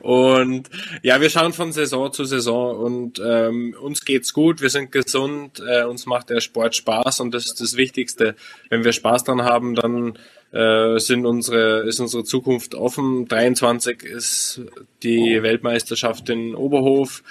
[0.00, 0.68] und
[1.02, 5.62] ja, wir schauen von Saison zu Saison und ähm, uns geht's gut, wir sind gesund,
[5.66, 8.34] äh, uns macht der Sport Spaß und das ist das Wichtigste.
[8.68, 10.18] Wenn wir Spaß dran haben, dann
[10.52, 13.28] äh, sind unsere, ist unsere Zukunft offen.
[13.28, 14.62] 23 ist
[15.02, 17.22] die Weltmeisterschaft in Oberhof.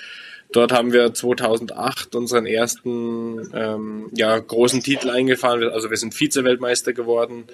[0.52, 5.70] Dort haben wir 2008 unseren ersten ähm, ja, großen Titel eingefahren.
[5.70, 7.46] Also wir sind Vize-Weltmeister geworden.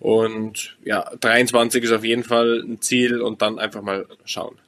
[0.00, 4.58] Und ja, 23 ist auf jeden Fall ein Ziel und dann einfach mal schauen.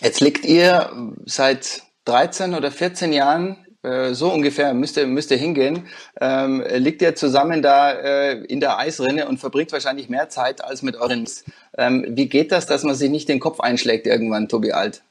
[0.00, 0.90] Jetzt liegt ihr
[1.24, 5.86] seit 13 oder 14 Jahren äh, so ungefähr müsste müsste hingehen,
[6.18, 10.80] ähm, liegt ihr zusammen da äh, in der Eisrinne und verbringt wahrscheinlich mehr Zeit als
[10.80, 11.28] mit euren.
[11.76, 15.02] Ähm, wie geht das, dass man sich nicht den Kopf einschlägt irgendwann, Tobi Alt?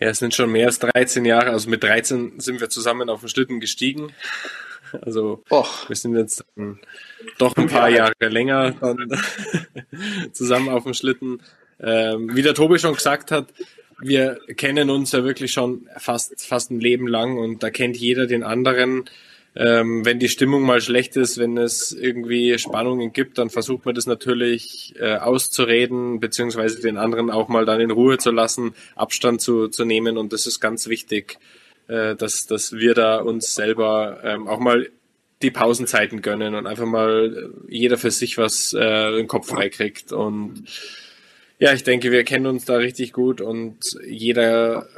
[0.00, 1.50] Ja, es sind schon mehr als 13 Jahre.
[1.50, 4.12] Also mit 13 sind wir zusammen auf den Schlitten gestiegen.
[5.00, 5.88] Also Och.
[5.88, 6.44] wir sind jetzt
[7.38, 8.74] doch ein paar Jahre länger
[10.32, 11.40] zusammen auf dem Schlitten.
[11.80, 13.48] Ähm, wie der Tobi schon gesagt hat,
[14.00, 18.26] wir kennen uns ja wirklich schon fast, fast ein Leben lang und da kennt jeder
[18.26, 19.04] den anderen.
[19.54, 23.94] Ähm, wenn die Stimmung mal schlecht ist, wenn es irgendwie Spannungen gibt, dann versucht man
[23.94, 29.42] das natürlich äh, auszureden, beziehungsweise den anderen auch mal dann in Ruhe zu lassen, Abstand
[29.42, 31.38] zu, zu nehmen und das ist ganz wichtig,
[31.88, 34.88] äh, dass, dass wir da uns selber ähm, auch mal
[35.42, 40.12] die Pausenzeiten gönnen und einfach mal jeder für sich was äh, den Kopf frei kriegt
[40.12, 40.64] und
[41.58, 44.88] ja, ich denke, wir kennen uns da richtig gut und jeder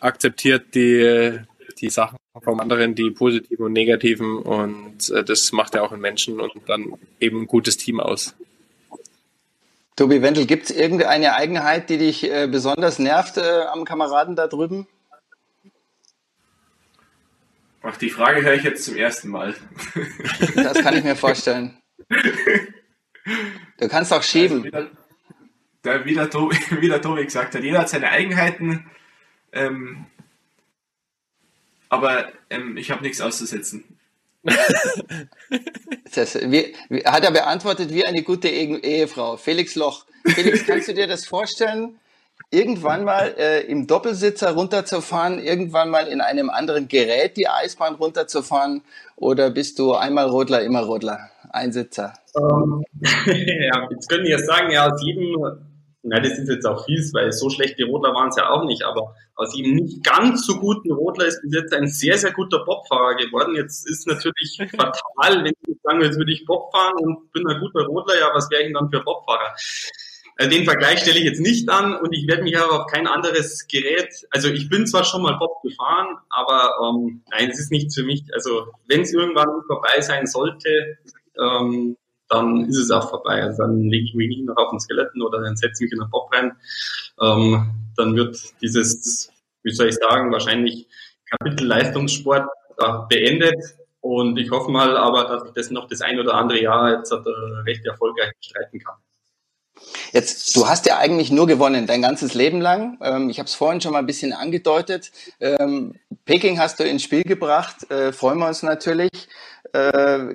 [0.00, 1.38] akzeptiert die,
[1.78, 6.00] die Sachen vom anderen, die positiven und negativen und äh, das macht ja auch einen
[6.00, 8.34] Menschen und dann eben ein gutes Team aus.
[9.96, 14.46] Tobi Wendel, gibt es irgendeine Eigenheit, die dich äh, besonders nervt äh, am Kameraden da
[14.46, 14.86] drüben?
[17.82, 19.54] Ach, die Frage höre ich jetzt zum ersten Mal.
[20.54, 21.78] Das kann ich mir vorstellen.
[23.78, 24.70] Du kannst auch schieben.
[24.72, 28.90] Also wie, der Tobi, wie der Tobi gesagt hat, jeder hat seine Eigenheiten,
[29.52, 30.06] ähm,
[31.88, 33.98] aber ähm, ich habe nichts auszusetzen.
[36.14, 39.36] das, wie, wie, hat er beantwortet wie eine gute Ehefrau.
[39.36, 41.98] Felix Loch, Felix, kannst du dir das vorstellen,
[42.50, 48.82] irgendwann mal äh, im Doppelsitzer runterzufahren, irgendwann mal in einem anderen Gerät die Eisbahn runterzufahren?
[49.16, 51.30] Oder bist du einmal Rodler, immer Rodler?
[51.50, 52.14] Einsitzer?
[52.36, 52.84] Ähm,
[53.26, 55.36] ja, jetzt können wir sagen, ja, aus jedem
[56.02, 58.82] na, das ist jetzt auch fies, weil so schlechte Rodler waren es ja auch nicht,
[58.84, 62.64] aber aus ihm nicht ganz so guten Rodler ist bis jetzt ein sehr, sehr guter
[62.64, 63.54] Bobfahrer geworden.
[63.54, 67.60] Jetzt ist natürlich fatal, wenn ich sagen, jetzt würde ich Bob fahren und bin ein
[67.60, 69.54] guter Rodler, ja, was wäre ich denn dann für Bobfahrer?
[70.40, 73.06] Also den Vergleich stelle ich jetzt nicht an und ich werde mich aber auf kein
[73.06, 77.70] anderes Gerät, also ich bin zwar schon mal Bob gefahren, aber ähm, nein, es ist
[77.70, 78.24] nichts für mich.
[78.32, 80.96] Also wenn es irgendwann vorbei sein sollte,
[81.38, 81.94] ähm,
[82.30, 83.42] dann ist es auch vorbei.
[83.42, 85.92] Also dann lege ich mich nicht noch auf den Skeletten oder dann setze ich mich
[85.92, 86.56] in den Bob rein.
[87.20, 89.30] Ähm, dann wird dieses,
[89.62, 90.88] wie soll ich sagen, wahrscheinlich
[91.28, 92.48] Kapitel Leistungssport
[92.78, 93.62] äh, beendet.
[94.00, 97.12] Und ich hoffe mal aber, dass ich das noch das ein oder andere Jahr jetzt
[97.12, 97.18] äh,
[97.66, 98.96] recht erfolgreich streiten kann.
[100.12, 102.98] Jetzt, du hast ja eigentlich nur gewonnen, dein ganzes Leben lang.
[103.02, 105.12] Ähm, ich habe es vorhin schon mal ein bisschen angedeutet.
[105.40, 109.28] Ähm, Peking hast du ins Spiel gebracht, äh, freuen wir uns natürlich.
[109.72, 110.34] Äh,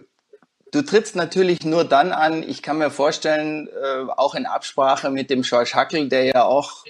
[0.75, 5.29] Du trittst natürlich nur dann an, ich kann mir vorstellen, äh, auch in Absprache mit
[5.29, 6.83] dem George Hackel, der ja auch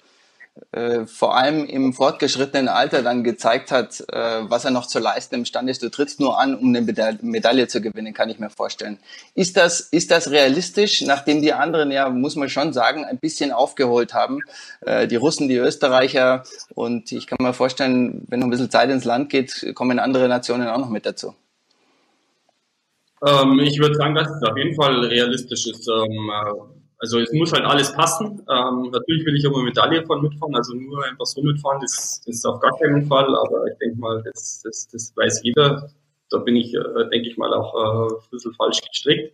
[0.71, 5.35] äh, vor allem im fortgeschrittenen Alter dann gezeigt hat, äh, was er noch zu leisten
[5.35, 5.83] imstande ist.
[5.83, 8.97] Du trittst nur an, um eine Meda Medaille zu gewinnen, kann ich mir vorstellen.
[9.33, 13.51] Ist das, ist das realistisch, nachdem die anderen ja, muss man schon sagen, ein bisschen
[13.51, 14.39] aufgeholt haben?
[14.81, 18.89] Äh, die Russen, die Österreicher und ich kann mir vorstellen, wenn noch ein bisschen Zeit
[18.89, 21.35] ins Land geht, kommen andere Nationen auch noch mit dazu.
[23.25, 25.89] Ähm, ich würde sagen, dass es auf jeden Fall realistisch ist.
[26.99, 28.41] Also es muss halt alles passen.
[28.49, 32.35] Ähm, natürlich will ich immer Medaille von mitfahren, also nur einfach so mitfahren, das, das
[32.35, 35.89] ist auf gar keinen Fall, aber ich denke mal, das, das, das weiß jeder.
[36.31, 39.33] Da bin ich, äh, denke ich mal, auch äh, ein bisschen falsch gestrickt.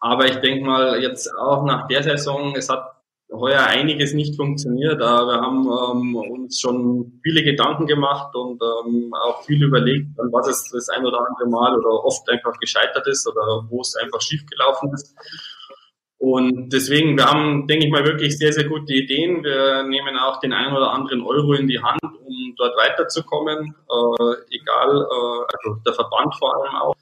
[0.00, 2.96] Aber ich denke mal, jetzt auch nach der Saison, es hat
[3.32, 5.00] heuer einiges nicht funktioniert.
[5.00, 10.48] Wir haben ähm, uns schon viele Gedanken gemacht und ähm, auch viel überlegt, an was
[10.48, 14.20] es das ein oder andere Mal oder oft einfach gescheitert ist oder wo es einfach
[14.20, 15.14] schiefgelaufen ist.
[16.28, 19.44] Und deswegen, wir haben, denke ich mal, wirklich sehr, sehr gute Ideen.
[19.44, 24.34] Wir nehmen auch den einen oder anderen Euro in die Hand, um dort weiterzukommen, äh,
[24.50, 26.96] egal, äh, also der Verband vor allem auch.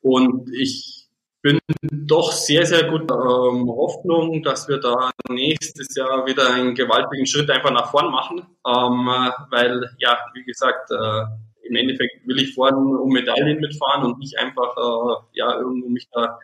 [0.00, 1.06] Und ich
[1.42, 7.26] bin doch sehr, sehr gut ähm, Hoffnung, dass wir da nächstes Jahr wieder einen gewaltigen
[7.26, 9.06] Schritt einfach nach vorn machen, ähm,
[9.50, 14.38] weil, ja, wie gesagt, äh, im Endeffekt will ich vorne um Medaillen mitfahren und nicht
[14.38, 16.38] einfach, äh, ja, irgendwo mich da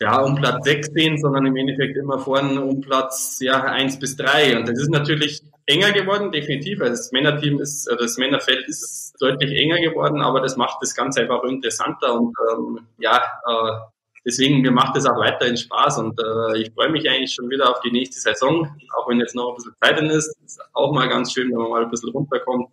[0.00, 4.16] ja, um Platz 6 sehen, sondern im Endeffekt immer vorne um Platz ja, 1 bis
[4.16, 4.58] 3.
[4.58, 6.80] Und das ist natürlich enger geworden, definitiv.
[6.80, 11.22] Also das Männerteam ist, das Männerfeld ist deutlich enger geworden, aber das macht das Ganze
[11.22, 13.72] einfach interessanter und ähm, ja, äh,
[14.24, 17.70] deswegen mir macht es auch weiterhin Spaß und äh, ich freue mich eigentlich schon wieder
[17.70, 20.36] auf die nächste Saison, auch wenn jetzt noch ein bisschen Zeit drin ist.
[20.44, 22.70] Ist auch mal ganz schön, wenn man mal ein bisschen runterkommt.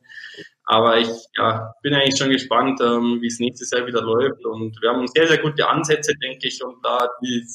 [0.65, 4.45] Aber ich ja, bin eigentlich schon gespannt, ähm, wie es nächstes Jahr wieder läuft.
[4.45, 7.45] Und wir haben sehr, sehr gute Ansätze, denke ich, und da die,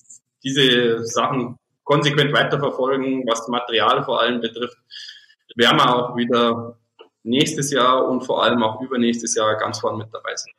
[0.45, 4.77] diese Sachen konsequent weiterverfolgen, was Material vor allem betrifft,
[5.57, 6.79] werden wir auch wieder
[7.23, 10.53] nächstes Jahr und vor allem auch übernächstes Jahr ganz vorne mit dabei sein.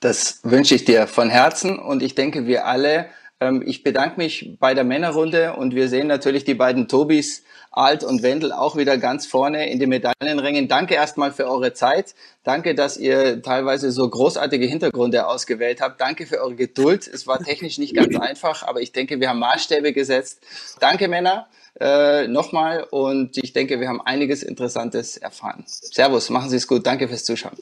[0.00, 3.06] Das wünsche ich dir von Herzen und ich denke, wir alle.
[3.42, 8.04] Ähm, ich bedanke mich bei der Männerrunde und wir sehen natürlich die beiden Tobis, Alt
[8.04, 10.68] und Wendel, auch wieder ganz vorne in den Medaillenrängen.
[10.68, 12.14] Danke erstmal für eure Zeit.
[12.44, 16.00] Danke, dass ihr teilweise so großartige Hintergründe ausgewählt habt.
[16.00, 17.08] Danke für eure Geduld.
[17.08, 20.42] Es war technisch nicht ganz einfach, aber ich denke, wir haben Maßstäbe gesetzt.
[20.80, 21.48] Danke, Männer
[21.80, 25.64] äh, nochmal und ich denke, wir haben einiges Interessantes erfahren.
[25.66, 26.86] Servus, machen Sie es gut.
[26.86, 27.56] Danke fürs Zuschauen.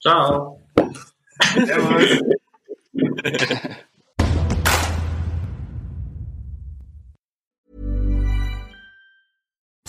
[0.00, 0.58] Ciao.
[1.54, 2.22] Servus.